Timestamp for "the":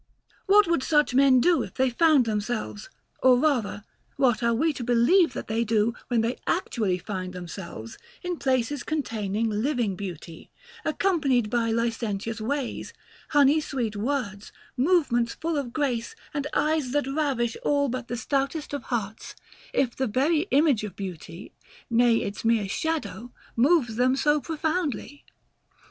18.07-18.17, 19.95-20.07